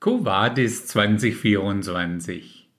Covadis 0.00 0.86
2024 0.86 2.70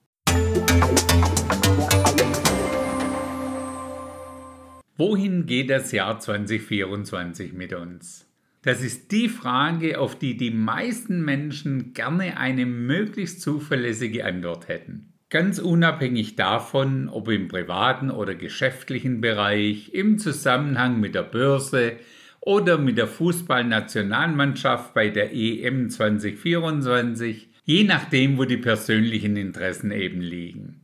Wohin 4.96 5.44
geht 5.44 5.68
das 5.68 5.92
Jahr 5.92 6.18
2024 6.18 7.52
mit 7.52 7.74
uns? 7.74 8.26
Das 8.62 8.82
ist 8.82 9.12
die 9.12 9.28
Frage, 9.28 10.00
auf 10.00 10.18
die 10.18 10.38
die 10.38 10.50
meisten 10.50 11.22
Menschen 11.22 11.92
gerne 11.92 12.38
eine 12.38 12.64
möglichst 12.64 13.42
zuverlässige 13.42 14.24
Antwort 14.24 14.68
hätten. 14.68 15.12
Ganz 15.28 15.58
unabhängig 15.58 16.36
davon, 16.36 17.10
ob 17.10 17.28
im 17.28 17.48
privaten 17.48 18.10
oder 18.10 18.34
geschäftlichen 18.34 19.20
Bereich, 19.20 19.92
im 19.92 20.16
Zusammenhang 20.16 20.98
mit 21.00 21.14
der 21.14 21.24
Börse, 21.24 21.98
oder 22.40 22.78
mit 22.78 22.98
der 22.98 23.06
Fußballnationalmannschaft 23.06 24.94
bei 24.94 25.08
der 25.08 25.34
EM 25.34 25.90
2024, 25.90 27.48
je 27.64 27.84
nachdem, 27.84 28.38
wo 28.38 28.44
die 28.44 28.56
persönlichen 28.56 29.36
Interessen 29.36 29.90
eben 29.90 30.20
liegen. 30.20 30.80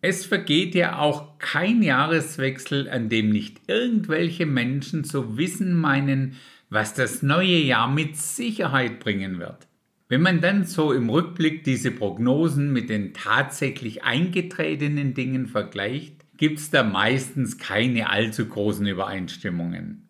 Es 0.00 0.26
vergeht 0.26 0.74
ja 0.74 0.98
auch 0.98 1.38
kein 1.38 1.82
Jahreswechsel, 1.82 2.88
an 2.88 3.08
dem 3.08 3.30
nicht 3.30 3.62
irgendwelche 3.66 4.46
Menschen 4.46 5.02
zu 5.02 5.36
wissen 5.36 5.74
meinen, 5.74 6.36
was 6.70 6.94
das 6.94 7.22
neue 7.22 7.58
Jahr 7.58 7.90
mit 7.90 8.16
Sicherheit 8.16 9.00
bringen 9.00 9.40
wird. 9.40 9.66
Wenn 10.08 10.22
man 10.22 10.40
dann 10.40 10.64
so 10.64 10.92
im 10.92 11.10
Rückblick 11.10 11.64
diese 11.64 11.90
Prognosen 11.90 12.72
mit 12.72 12.88
den 12.88 13.12
tatsächlich 13.12 14.04
eingetretenen 14.04 15.14
Dingen 15.14 15.48
vergleicht, 15.48 16.24
gibt 16.36 16.60
es 16.60 16.70
da 16.70 16.82
meistens 16.82 17.58
keine 17.58 18.08
allzu 18.08 18.46
großen 18.46 18.86
Übereinstimmungen. 18.86 20.07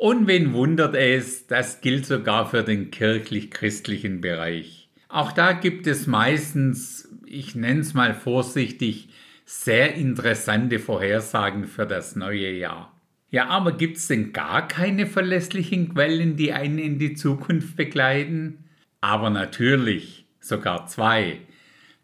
Und 0.00 0.26
wen 0.26 0.54
wundert 0.54 0.94
es, 0.94 1.46
das 1.46 1.82
gilt 1.82 2.06
sogar 2.06 2.48
für 2.48 2.62
den 2.62 2.90
kirchlich-christlichen 2.90 4.22
Bereich. 4.22 4.88
Auch 5.10 5.30
da 5.30 5.52
gibt 5.52 5.86
es 5.86 6.06
meistens, 6.06 7.06
ich 7.26 7.54
nenne 7.54 7.80
es 7.80 7.92
mal 7.92 8.14
vorsichtig, 8.14 9.10
sehr 9.44 9.96
interessante 9.96 10.78
Vorhersagen 10.78 11.66
für 11.66 11.84
das 11.84 12.16
neue 12.16 12.50
Jahr. 12.50 12.98
Ja, 13.28 13.48
aber 13.48 13.72
gibt 13.72 13.98
es 13.98 14.08
denn 14.08 14.32
gar 14.32 14.66
keine 14.68 15.06
verlässlichen 15.06 15.92
Quellen, 15.92 16.34
die 16.34 16.54
einen 16.54 16.78
in 16.78 16.98
die 16.98 17.12
Zukunft 17.12 17.76
begleiten? 17.76 18.64
Aber 19.02 19.28
natürlich, 19.28 20.24
sogar 20.40 20.86
zwei. 20.86 21.40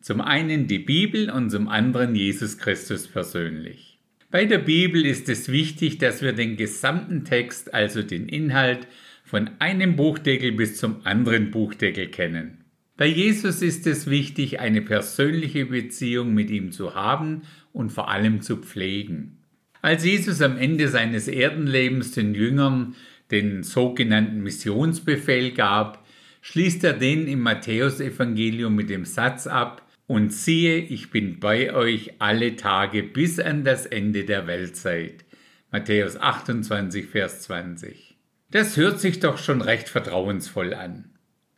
Zum 0.03 0.21
einen 0.21 0.67
die 0.67 0.81
Bibel 0.81 1.31
und 1.31 1.49
zum 1.49 1.67
anderen 1.67 2.15
Jesus 2.15 2.59
Christus 2.59 3.09
persönlich. 3.09 3.96
Bei 4.37 4.45
der 4.45 4.59
Bibel 4.59 5.07
ist 5.07 5.31
es 5.31 5.51
wichtig, 5.51 5.97
dass 5.97 6.21
wir 6.21 6.35
den 6.35 6.59
gesamten 6.59 7.25
Text, 7.25 7.73
also 7.73 8.03
den 8.03 8.29
Inhalt, 8.29 8.87
von 9.25 9.49
einem 9.61 9.97
Buchdeckel 9.97 10.53
bis 10.53 10.77
zum 10.77 10.97
anderen 11.07 11.51
Buchdeckel 11.51 12.09
kennen. 12.09 12.63
Bei 12.99 13.07
Jesus 13.07 13.63
ist 13.63 13.87
es 13.87 14.11
wichtig, 14.11 14.61
eine 14.61 14.83
persönliche 14.83 15.65
Beziehung 15.65 16.35
mit 16.35 16.51
ihm 16.51 16.71
zu 16.71 16.95
haben 16.95 17.45
und 17.73 17.93
vor 17.93 18.11
allem 18.11 18.43
zu 18.43 18.59
pflegen. 18.59 19.39
Als 19.81 20.05
Jesus 20.05 20.43
am 20.43 20.59
Ende 20.59 20.89
seines 20.89 21.29
Erdenlebens 21.29 22.13
den 22.13 22.35
Jüngern 22.35 22.95
den 23.31 23.63
sogenannten 23.63 24.43
Missionsbefehl 24.43 25.53
gab, 25.53 26.07
schließt 26.43 26.85
er 26.85 26.93
den 26.93 27.27
im 27.27 27.41
Matthäusevangelium 27.41 28.75
mit 28.75 28.91
dem 28.91 29.07
Satz 29.07 29.47
ab, 29.47 29.86
und 30.07 30.33
siehe, 30.33 30.79
ich 30.79 31.11
bin 31.11 31.41
bei 31.41 31.75
euch 31.75 32.13
alle 32.21 32.57
Tage 32.57 33.03
bis 33.03 33.41
an 33.41 33.65
das 33.65 33.87
Ende 33.87 34.25
der 34.25 34.47
Weltzeit. 34.47 35.25
Matthäus 35.73 36.17
28, 36.17 37.07
Vers 37.07 37.43
20. 37.43 38.17
Das 38.51 38.77
hört 38.77 39.01
sich 39.01 39.19
doch 39.19 39.39
schon 39.39 39.61
recht 39.61 39.89
vertrauensvoll 39.89 40.75
an. 40.75 41.11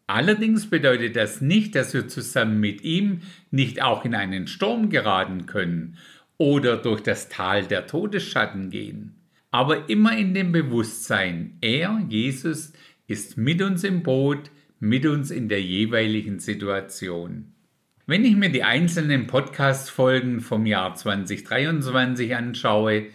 Allerdings 0.07 0.71
bedeutet 0.71 1.17
das 1.17 1.43
nicht, 1.43 1.75
dass 1.75 1.93
wir 1.93 2.09
zusammen 2.09 2.59
mit 2.61 2.83
ihm 2.83 3.21
nicht 3.51 3.83
auch 3.83 4.07
in 4.07 4.15
einen 4.15 4.47
Sturm 4.47 4.89
geraten 4.89 5.45
können 5.45 5.99
oder 6.39 6.79
durch 6.79 7.03
das 7.03 7.29
Tal 7.29 7.67
der 7.67 7.87
Todesschatten 7.87 8.71
gehen. 8.71 9.17
Aber 9.51 9.91
immer 9.91 10.17
in 10.17 10.33
dem 10.33 10.53
Bewusstsein, 10.53 11.59
er, 11.61 12.03
Jesus, 12.09 12.73
ist 13.07 13.37
mit 13.37 13.61
uns 13.61 13.85
im 13.85 14.03
Boot, 14.03 14.51
mit 14.81 15.05
uns 15.05 15.31
in 15.31 15.51
der 15.51 15.63
jeweiligen 15.63 16.39
Situation. 16.39 17.53
Wenn 18.11 18.25
ich 18.25 18.37
mir 18.37 18.49
die 18.49 18.63
einzelnen 18.63 19.27
Podcast-Folgen 19.27 20.41
vom 20.41 20.65
Jahr 20.65 20.95
2023 20.95 22.35
anschaue, 22.35 23.09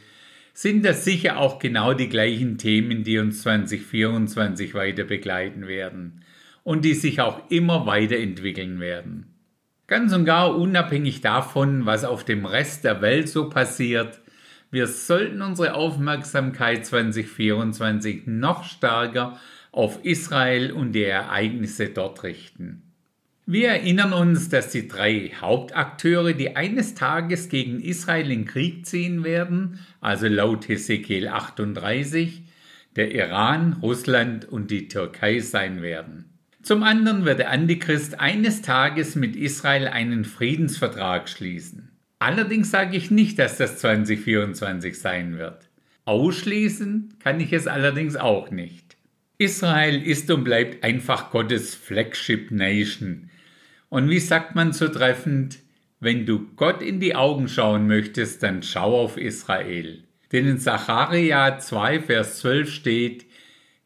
sind 0.53 0.85
das 0.85 1.03
sicher 1.03 1.39
auch 1.39 1.57
genau 1.57 1.95
die 1.95 2.09
gleichen 2.09 2.59
Themen, 2.59 3.03
die 3.03 3.17
uns 3.17 3.41
2024 3.41 4.75
weiter 4.75 5.03
begleiten 5.03 5.65
werden 5.65 6.21
und 6.61 6.85
die 6.85 6.93
sich 6.93 7.21
auch 7.21 7.49
immer 7.49 7.87
weiterentwickeln 7.87 8.79
werden. 8.79 9.33
Ganz 9.87 10.13
und 10.13 10.25
gar 10.25 10.55
unabhängig 10.55 11.21
davon, 11.21 11.87
was 11.87 12.05
auf 12.05 12.23
dem 12.23 12.45
Rest 12.45 12.83
der 12.83 13.01
Welt 13.01 13.29
so 13.29 13.49
passiert, 13.49 14.21
wir 14.69 14.85
sollten 14.85 15.41
unsere 15.41 15.73
Aufmerksamkeit 15.73 16.85
2024 16.85 18.27
noch 18.27 18.63
stärker 18.63 19.39
auf 19.71 20.05
Israel 20.05 20.71
und 20.71 20.91
die 20.91 21.05
Ereignisse 21.05 21.89
dort 21.89 22.21
richten. 22.21 22.82
Wir 23.45 23.69
erinnern 23.69 24.13
uns, 24.13 24.47
dass 24.47 24.69
die 24.69 24.87
drei 24.87 25.31
Hauptakteure, 25.41 26.31
die 26.31 26.55
eines 26.55 26.95
Tages 26.95 27.49
gegen 27.49 27.81
Israel 27.81 28.31
in 28.31 28.45
Krieg 28.45 28.85
ziehen 28.85 29.25
werden, 29.25 29.79
also 29.99 30.27
laut 30.27 30.69
Hesekiel 30.69 31.27
38, 31.27 32.41
der 32.95 33.13
Iran, 33.13 33.73
Russland 33.81 34.45
und 34.45 34.71
die 34.71 34.87
Türkei 34.87 35.39
sein 35.39 35.81
werden. 35.81 36.23
Zum 36.61 36.83
anderen 36.83 37.25
wird 37.25 37.39
der 37.39 37.51
Antichrist 37.51 38.21
eines 38.21 38.61
Tages 38.61 39.15
mit 39.15 39.35
Israel 39.35 39.89
einen 39.89 40.23
Friedensvertrag 40.23 41.27
schließen. 41.27 41.89
Allerdings 42.19 42.71
sage 42.71 42.95
ich 42.95 43.11
nicht, 43.11 43.39
dass 43.39 43.57
das 43.57 43.77
2024 43.79 44.97
sein 44.97 45.37
wird. 45.37 45.69
Ausschließen 46.05 47.15
kann 47.19 47.41
ich 47.41 47.51
es 47.51 47.67
allerdings 47.67 48.15
auch 48.15 48.51
nicht. 48.51 48.95
Israel 49.37 50.01
ist 50.01 50.31
und 50.31 50.45
bleibt 50.45 50.85
einfach 50.85 51.31
Gottes 51.31 51.75
Flagship 51.75 52.49
Nation, 52.51 53.29
und 53.93 54.09
wie 54.09 54.19
sagt 54.19 54.55
man 54.55 54.73
so 54.73 54.87
treffend, 54.87 55.59
wenn 55.99 56.25
du 56.25 56.47
Gott 56.55 56.81
in 56.81 56.99
die 56.99 57.13
Augen 57.15 57.47
schauen 57.47 57.85
möchtest, 57.85 58.41
dann 58.41 58.63
schau 58.63 58.99
auf 58.99 59.17
Israel. 59.17 60.01
Denn 60.31 60.47
in 60.47 60.57
Zacharia 60.57 61.59
2, 61.59 61.99
Vers 61.99 62.39
12 62.39 62.71
steht, 62.71 63.27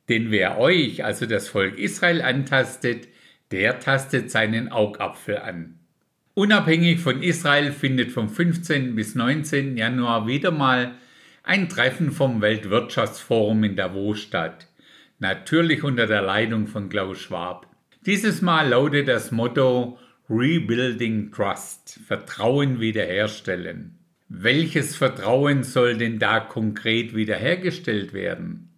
denn 0.08 0.32
wer 0.32 0.60
euch, 0.60 1.04
also 1.04 1.26
das 1.26 1.50
Volk 1.50 1.78
Israel, 1.78 2.22
antastet, 2.22 3.10
der 3.52 3.82
tastet 3.82 4.32
seinen 4.32 4.72
Augapfel 4.72 5.40
an. 5.40 5.78
Unabhängig 6.36 7.02
von 7.02 7.22
Israel 7.22 7.74
findet 7.74 8.14
vom 8.14 8.30
15. 8.30 8.96
bis 8.96 9.14
19. 9.14 9.76
Januar 9.76 10.26
wieder 10.26 10.52
mal 10.52 10.94
ein 11.44 11.68
Treffen 11.68 12.14
vom 12.14 12.40
Weltwirtschaftsforum 12.40 13.62
in 13.66 13.76
Davos 13.76 14.22
statt. 14.22 14.68
Natürlich 15.20 15.84
unter 15.84 16.08
der 16.08 16.22
Leitung 16.22 16.68
von 16.68 16.88
Klaus 16.88 17.20
Schwab. 17.20 17.68
Dieses 18.08 18.42
Mal 18.42 18.70
lautet 18.70 19.10
das 19.10 19.34
Motto 19.34 20.00
Rebuilding 20.30 21.30
Trust, 21.30 22.00
Vertrauen 22.08 22.80
wiederherstellen. 22.80 24.00
Welches 24.30 24.96
Vertrauen 24.96 25.64
soll 25.66 25.98
denn 25.98 26.18
da 26.18 26.40
konkret 26.40 27.14
wiederhergestellt 27.14 28.14
werden? 28.14 28.70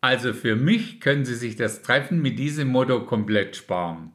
Also 0.00 0.32
für 0.32 0.56
mich 0.56 1.02
können 1.02 1.26
Sie 1.26 1.34
sich 1.34 1.54
das 1.54 1.82
Treffen 1.82 2.22
mit 2.22 2.38
diesem 2.38 2.68
Motto 2.68 3.04
komplett 3.04 3.56
sparen. 3.56 4.12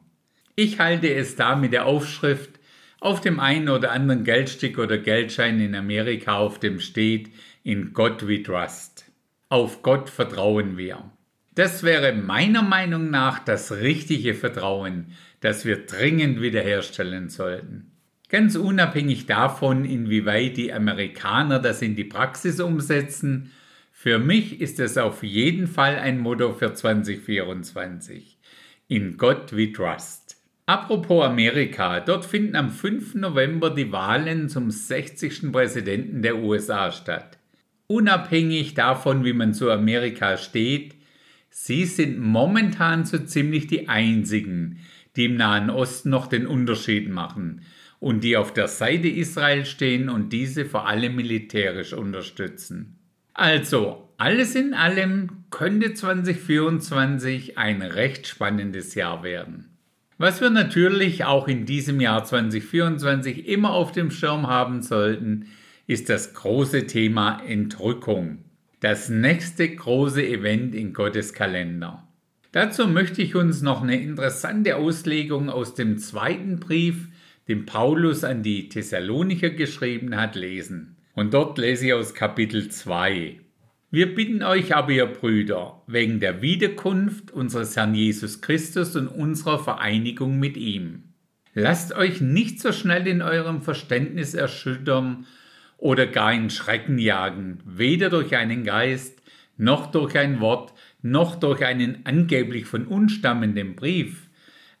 Ich 0.56 0.80
halte 0.80 1.14
es 1.14 1.36
da 1.36 1.54
mit 1.54 1.72
der 1.72 1.86
Aufschrift 1.86 2.58
auf 2.98 3.20
dem 3.20 3.38
einen 3.38 3.68
oder 3.68 3.92
anderen 3.92 4.24
Geldstück 4.24 4.78
oder 4.78 4.98
Geldschein 4.98 5.60
in 5.60 5.76
Amerika, 5.76 6.38
auf 6.38 6.58
dem 6.58 6.80
steht 6.80 7.30
In 7.62 7.92
God 7.92 8.26
we 8.26 8.42
trust. 8.42 9.04
Auf 9.48 9.82
Gott 9.82 10.10
vertrauen 10.10 10.76
wir. 10.76 11.12
Das 11.54 11.82
wäre 11.84 12.12
meiner 12.12 12.62
Meinung 12.62 13.10
nach 13.10 13.38
das 13.38 13.72
richtige 13.72 14.34
Vertrauen, 14.34 15.12
das 15.40 15.64
wir 15.64 15.86
dringend 15.86 16.40
wiederherstellen 16.40 17.28
sollten. 17.28 17.92
Ganz 18.28 18.56
unabhängig 18.56 19.26
davon, 19.26 19.84
inwieweit 19.84 20.56
die 20.56 20.72
Amerikaner 20.72 21.60
das 21.60 21.82
in 21.82 21.94
die 21.94 22.04
Praxis 22.04 22.58
umsetzen, 22.60 23.52
für 23.92 24.18
mich 24.18 24.60
ist 24.60 24.80
es 24.80 24.98
auf 24.98 25.22
jeden 25.22 25.66
Fall 25.66 25.96
ein 25.96 26.18
Motto 26.18 26.52
für 26.52 26.74
2024. 26.74 28.38
In 28.88 29.16
Gott 29.16 29.56
we 29.56 29.72
trust. 29.72 30.36
Apropos 30.66 31.24
Amerika, 31.24 32.00
dort 32.00 32.24
finden 32.24 32.56
am 32.56 32.70
5. 32.70 33.14
November 33.14 33.70
die 33.70 33.92
Wahlen 33.92 34.48
zum 34.48 34.70
60. 34.70 35.52
Präsidenten 35.52 36.22
der 36.22 36.36
USA 36.36 36.90
statt. 36.90 37.38
Unabhängig 37.86 38.74
davon, 38.74 39.24
wie 39.24 39.32
man 39.32 39.54
zu 39.54 39.70
Amerika 39.70 40.36
steht, 40.36 40.96
Sie 41.56 41.84
sind 41.84 42.18
momentan 42.18 43.04
so 43.04 43.16
ziemlich 43.16 43.68
die 43.68 43.88
einzigen, 43.88 44.80
die 45.14 45.26
im 45.26 45.36
Nahen 45.36 45.70
Osten 45.70 46.10
noch 46.10 46.26
den 46.26 46.48
Unterschied 46.48 47.08
machen 47.08 47.62
und 48.00 48.24
die 48.24 48.36
auf 48.36 48.52
der 48.52 48.66
Seite 48.66 49.06
Israel 49.06 49.64
stehen 49.64 50.08
und 50.08 50.32
diese 50.32 50.64
vor 50.64 50.88
allem 50.88 51.14
militärisch 51.14 51.92
unterstützen. 51.92 52.98
Also, 53.34 54.08
alles 54.16 54.56
in 54.56 54.74
allem 54.74 55.44
könnte 55.50 55.94
2024 55.94 57.56
ein 57.56 57.82
recht 57.82 58.26
spannendes 58.26 58.96
Jahr 58.96 59.22
werden. 59.22 59.78
Was 60.18 60.40
wir 60.40 60.50
natürlich 60.50 61.24
auch 61.24 61.46
in 61.46 61.66
diesem 61.66 62.00
Jahr 62.00 62.24
2024 62.24 63.46
immer 63.46 63.70
auf 63.70 63.92
dem 63.92 64.10
Schirm 64.10 64.48
haben 64.48 64.82
sollten, 64.82 65.46
ist 65.86 66.08
das 66.08 66.34
große 66.34 66.88
Thema 66.88 67.40
Entrückung. 67.46 68.38
Das 68.84 69.08
nächste 69.08 69.66
große 69.66 70.22
Event 70.22 70.74
in 70.74 70.92
Gottes 70.92 71.32
Kalender. 71.32 72.06
Dazu 72.52 72.86
möchte 72.86 73.22
ich 73.22 73.34
uns 73.34 73.62
noch 73.62 73.80
eine 73.80 73.98
interessante 73.98 74.76
Auslegung 74.76 75.48
aus 75.48 75.74
dem 75.74 75.96
zweiten 75.96 76.60
Brief, 76.60 77.08
den 77.48 77.64
Paulus 77.64 78.24
an 78.24 78.42
die 78.42 78.68
Thessalonicher 78.68 79.48
geschrieben 79.48 80.16
hat, 80.16 80.34
lesen. 80.34 80.96
Und 81.14 81.32
dort 81.32 81.56
lese 81.56 81.86
ich 81.86 81.94
aus 81.94 82.12
Kapitel 82.12 82.68
2. 82.68 83.40
Wir 83.90 84.14
bitten 84.14 84.42
euch 84.42 84.76
aber, 84.76 84.92
ihr 84.92 85.06
Brüder, 85.06 85.80
wegen 85.86 86.20
der 86.20 86.42
Wiederkunft 86.42 87.30
unseres 87.30 87.78
Herrn 87.78 87.94
Jesus 87.94 88.42
Christus 88.42 88.96
und 88.96 89.08
unserer 89.08 89.60
Vereinigung 89.60 90.38
mit 90.38 90.58
ihm. 90.58 91.04
Lasst 91.54 91.94
euch 91.94 92.20
nicht 92.20 92.60
so 92.60 92.70
schnell 92.70 93.06
in 93.06 93.22
eurem 93.22 93.62
Verständnis 93.62 94.34
erschüttern 94.34 95.24
oder 95.84 96.06
gar 96.06 96.32
in 96.32 96.48
Schrecken 96.48 96.96
jagen, 96.96 97.58
weder 97.66 98.08
durch 98.08 98.34
einen 98.34 98.64
Geist, 98.64 99.22
noch 99.58 99.90
durch 99.90 100.16
ein 100.16 100.40
Wort, 100.40 100.72
noch 101.02 101.36
durch 101.36 101.62
einen 101.62 102.06
angeblich 102.06 102.64
von 102.64 102.86
uns 102.86 103.12
stammenden 103.12 103.76
Brief, 103.76 104.30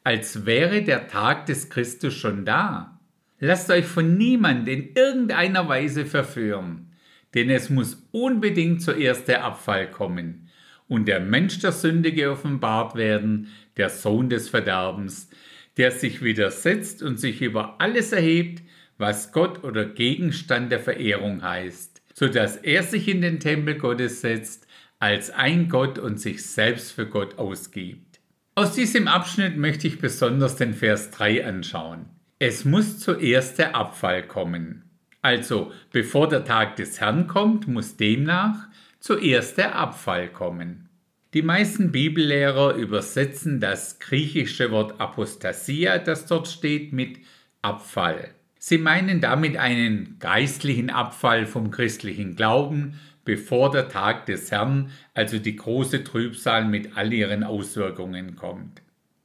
als 0.02 0.46
wäre 0.46 0.80
der 0.80 1.06
Tag 1.06 1.44
des 1.44 1.68
Christus 1.68 2.14
schon 2.14 2.46
da. 2.46 2.98
Lasst 3.38 3.70
euch 3.70 3.84
von 3.84 4.16
niemand 4.16 4.66
in 4.66 4.94
irgendeiner 4.94 5.68
Weise 5.68 6.06
verführen, 6.06 6.94
denn 7.34 7.50
es 7.50 7.68
muss 7.68 8.08
unbedingt 8.10 8.80
zuerst 8.80 9.28
der 9.28 9.44
Abfall 9.44 9.90
kommen 9.90 10.48
und 10.88 11.06
der 11.06 11.20
Mensch 11.20 11.58
der 11.58 11.72
Sünde 11.72 12.12
geoffenbart 12.12 12.94
werden, 12.94 13.48
der 13.76 13.90
Sohn 13.90 14.30
des 14.30 14.48
Verderbens, 14.48 15.28
der 15.76 15.90
sich 15.90 16.22
widersetzt 16.22 17.02
und 17.02 17.20
sich 17.20 17.42
über 17.42 17.78
alles 17.78 18.10
erhebt, 18.12 18.63
was 18.98 19.32
Gott 19.32 19.64
oder 19.64 19.84
Gegenstand 19.84 20.70
der 20.70 20.80
Verehrung 20.80 21.42
heißt, 21.42 22.02
so 22.14 22.28
dass 22.28 22.56
er 22.56 22.82
sich 22.82 23.08
in 23.08 23.20
den 23.20 23.40
Tempel 23.40 23.76
Gottes 23.76 24.20
setzt 24.20 24.66
als 24.98 25.30
ein 25.30 25.68
Gott 25.68 25.98
und 25.98 26.20
sich 26.20 26.44
selbst 26.46 26.92
für 26.92 27.06
Gott 27.06 27.38
ausgibt. 27.38 28.20
Aus 28.54 28.74
diesem 28.74 29.08
Abschnitt 29.08 29.56
möchte 29.56 29.88
ich 29.88 29.98
besonders 29.98 30.56
den 30.56 30.74
Vers 30.74 31.10
3 31.10 31.44
anschauen. 31.44 32.06
Es 32.38 32.64
muss 32.64 33.00
zuerst 33.00 33.58
der 33.58 33.74
Abfall 33.74 34.26
kommen. 34.26 34.84
Also, 35.22 35.72
bevor 35.90 36.28
der 36.28 36.44
Tag 36.44 36.76
des 36.76 37.00
Herrn 37.00 37.26
kommt, 37.26 37.66
muss 37.66 37.96
demnach 37.96 38.68
zuerst 39.00 39.58
der 39.58 39.74
Abfall 39.74 40.28
kommen. 40.28 40.88
Die 41.34 41.42
meisten 41.42 41.90
Bibellehrer 41.90 42.74
übersetzen 42.74 43.58
das 43.58 43.98
griechische 43.98 44.70
Wort 44.70 45.00
Apostasia, 45.00 45.98
das 45.98 46.26
dort 46.26 46.46
steht, 46.46 46.92
mit 46.92 47.18
Abfall. 47.60 48.30
Sie 48.66 48.78
meinen 48.78 49.20
damit 49.20 49.58
einen 49.58 50.16
geistlichen 50.20 50.88
Abfall 50.88 51.44
vom 51.44 51.70
christlichen 51.70 52.34
Glauben, 52.34 52.98
bevor 53.22 53.70
der 53.70 53.90
Tag 53.90 54.24
des 54.24 54.50
Herrn, 54.50 54.90
also 55.12 55.38
die 55.38 55.56
große 55.56 56.02
Trübsal 56.02 56.64
mit 56.64 56.96
all 56.96 57.12
ihren 57.12 57.44
Auswirkungen 57.44 58.36
kommt. 58.36 58.80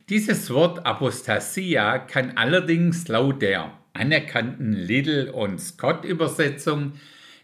Dieses 0.09 0.49
Wort 0.49 0.85
Apostasia 0.85 1.99
kann 1.99 2.35
allerdings 2.35 3.07
laut 3.07 3.41
der 3.41 3.71
anerkannten 3.93 4.73
Little 4.73 5.31
und 5.31 5.61
Scott 5.61 6.03
Übersetzung 6.03 6.95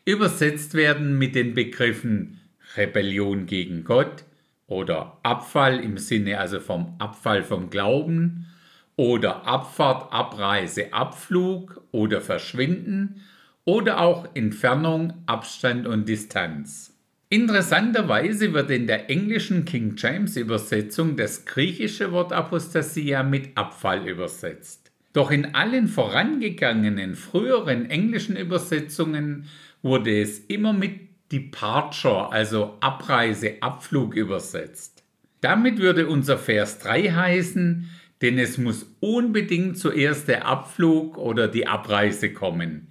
übersetzt 0.04 0.74
werden 0.74 1.18
mit 1.18 1.34
den 1.34 1.54
Begriffen 1.54 2.42
Rebellion 2.76 3.46
gegen 3.46 3.86
Gott 3.86 4.26
oder 4.68 5.18
Abfall 5.24 5.80
im 5.80 5.98
Sinne 5.98 6.42
also 6.42 6.60
vom 6.60 6.96
Abfall 7.00 7.42
vom 7.42 7.70
Glauben 7.70 8.48
oder 8.96 9.46
Abfahrt, 9.46 10.12
Abreise, 10.14 10.94
Abflug 10.94 11.82
oder 11.92 12.22
Verschwinden 12.22 13.22
oder 13.66 14.00
auch 14.00 14.28
Entfernung, 14.36 15.14
Abstand 15.26 15.88
und 15.88 16.08
Distanz. 16.08 16.94
Interessanterweise 17.30 18.54
wird 18.54 18.70
in 18.70 18.88
der 18.88 19.10
englischen 19.10 19.66
King 19.66 19.96
James 19.98 20.38
Übersetzung 20.38 21.18
das 21.18 21.46
griechische 21.46 22.12
Wort 22.12 22.32
Apostasia 22.32 23.24
mit 23.24 23.58
Abfall 23.58 24.08
übersetzt. 24.08 24.92
Doch 25.12 25.32
in 25.32 25.56
allen 25.56 25.88
vorangegangenen 25.88 27.16
früheren 27.16 27.90
englischen 27.90 28.36
Übersetzungen 28.36 29.46
wurde 29.82 30.22
es 30.22 30.40
immer 30.40 30.74
mit 30.74 31.00
Departure, 31.32 32.32
also 32.32 32.78
Abreise, 32.80 33.54
Abflug 33.62 34.16
übersetzt. 34.16 35.04
Damit 35.42 35.80
würde 35.80 36.08
unser 36.08 36.38
Vers 36.38 36.80
3 36.80 37.12
heißen, 37.12 37.90
denn 38.22 38.40
es 38.40 38.58
muss 38.58 38.96
unbedingt 39.00 39.78
zuerst 39.78 40.28
der 40.28 40.46
Abflug 40.46 41.18
oder 41.18 41.48
die 41.48 41.68
Abreise 41.68 42.34
kommen 42.34 42.88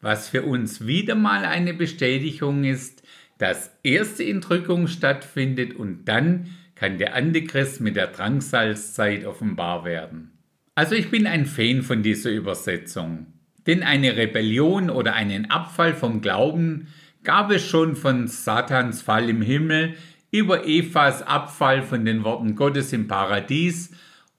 was 0.00 0.28
für 0.28 0.42
uns 0.42 0.86
wieder 0.86 1.14
mal 1.14 1.44
eine 1.44 1.74
Bestätigung 1.74 2.64
ist, 2.64 3.02
dass 3.38 3.70
erste 3.82 4.24
Entrückung 4.24 4.86
stattfindet 4.86 5.74
und 5.74 6.06
dann 6.06 6.50
kann 6.74 6.98
der 6.98 7.14
Antichrist 7.14 7.80
mit 7.80 7.96
der 7.96 8.06
Drangsalzzeit 8.08 9.26
offenbar 9.26 9.84
werden. 9.84 10.32
Also 10.74 10.94
ich 10.94 11.10
bin 11.10 11.26
ein 11.26 11.46
Fan 11.46 11.82
von 11.82 12.02
dieser 12.02 12.30
Übersetzung. 12.30 13.26
Denn 13.66 13.82
eine 13.82 14.16
Rebellion 14.16 14.88
oder 14.88 15.12
einen 15.12 15.50
Abfall 15.50 15.92
vom 15.94 16.22
Glauben 16.22 16.88
gab 17.22 17.50
es 17.50 17.66
schon 17.66 17.94
von 17.94 18.26
Satans 18.26 19.02
Fall 19.02 19.28
im 19.28 19.42
Himmel 19.42 19.94
über 20.30 20.66
Evas 20.66 21.20
Abfall 21.22 21.82
von 21.82 22.06
den 22.06 22.24
Worten 22.24 22.56
Gottes 22.56 22.94
im 22.94 23.06
Paradies 23.06 23.90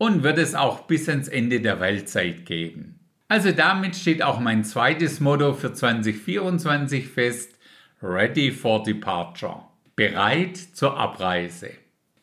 und 0.01 0.23
wird 0.23 0.39
es 0.39 0.55
auch 0.55 0.87
bis 0.87 1.07
ans 1.07 1.27
Ende 1.27 1.61
der 1.61 1.79
Weltzeit 1.79 2.47
geben. 2.47 2.99
Also 3.27 3.51
damit 3.51 3.95
steht 3.95 4.23
auch 4.23 4.39
mein 4.39 4.63
zweites 4.63 5.19
Motto 5.19 5.53
für 5.53 5.73
2024 5.73 7.07
fest, 7.07 7.59
Ready 8.01 8.51
for 8.51 8.81
Departure, 8.81 9.65
bereit 9.95 10.57
zur 10.57 10.97
Abreise. 10.97 11.69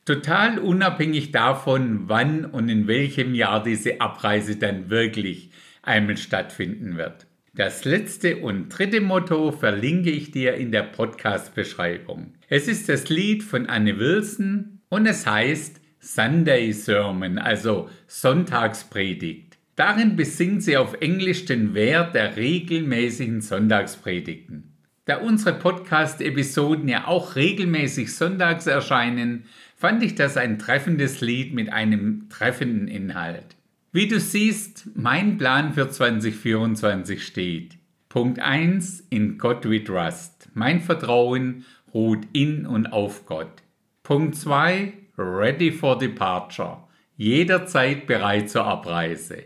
Total 0.05 0.59
unabhängig 0.59 1.31
davon, 1.31 2.09
wann 2.09 2.47
und 2.47 2.69
in 2.69 2.89
welchem 2.89 3.33
Jahr 3.37 3.63
diese 3.63 4.01
Abreise 4.01 4.57
dann 4.57 4.91
wirklich 4.91 5.51
einmal 5.83 6.17
stattfinden 6.17 6.97
wird. 6.97 7.29
Das 7.55 7.85
letzte 7.85 8.39
und 8.39 8.71
dritte 8.71 9.01
Motto 9.01 9.53
verlinke 9.53 10.11
ich 10.11 10.33
dir 10.33 10.55
in 10.55 10.73
der 10.73 10.83
Podcast-Beschreibung. 10.83 12.35
Es 12.49 12.67
ist 12.67 12.89
das 12.89 13.09
Lied 13.09 13.45
von 13.45 13.67
Anne 13.67 14.01
Wilson 14.01 14.81
und 14.89 15.07
es 15.07 15.29
heißt 15.29 15.78
Sunday 16.01 16.73
Sermon, 16.73 17.39
also 17.39 17.89
Sonntagspredigt. 18.07 19.59
Darin 19.77 20.17
besingt 20.17 20.63
sie 20.63 20.77
auf 20.77 20.95
Englisch 21.01 21.45
den 21.45 21.75
Wert 21.75 22.15
der 22.15 22.37
regelmäßigen 22.37 23.41
Sonntagspredigten. 23.41 24.75
Da 25.05 25.19
unsere 25.19 25.59
Podcast-Episoden 25.59 26.89
ja 26.89 27.07
auch 27.07 27.35
regelmäßig 27.35 28.15
sonntags 28.15 28.67
erscheinen, 28.67 29.45
fand 29.77 30.03
ich 30.03 30.15
das 30.15 30.37
ein 30.37 30.59
treffendes 30.59 31.21
Lied 31.21 31.55
mit 31.55 31.73
einem 31.73 32.29
treffenden 32.29 32.89
Inhalt. 32.89 33.57
Wie 33.93 34.07
du 34.07 34.21
siehst, 34.21 34.89
mein 34.95 35.39
Plan 35.39 35.73
für 35.73 35.89
2024 35.89 37.25
steht. 37.25 37.79
Punkt 38.11 38.39
1. 38.39 39.07
In 39.09 39.39
Gott 39.39 39.65
we 39.65 39.83
trust. 39.83 40.51
Mein 40.53 40.81
Vertrauen 40.81 41.65
ruht 41.95 42.27
in 42.33 42.67
und 42.67 42.93
auf 42.93 43.25
Gott. 43.25 43.63
Punkt 44.03 44.35
2. 44.35 44.93
Ready 45.21 45.73
for 45.73 45.99
departure. 45.99 46.77
Jederzeit 47.17 48.07
bereit 48.07 48.49
zur 48.49 48.65
Abreise. 48.65 49.43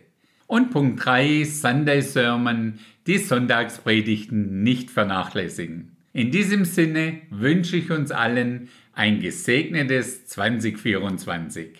Und 0.46 0.70
Punkt 0.70 1.02
3, 1.02 1.44
Sunday 1.44 2.02
Sermon, 2.02 2.78
die 3.06 3.16
Sonntagspredigten 3.16 4.62
nicht 4.62 4.90
vernachlässigen. 4.90 5.96
In 6.12 6.30
diesem 6.30 6.66
Sinne 6.66 7.22
wünsche 7.30 7.78
ich 7.78 7.90
uns 7.90 8.10
allen 8.10 8.68
ein 8.92 9.20
gesegnetes 9.20 10.26
2024. 10.26 11.78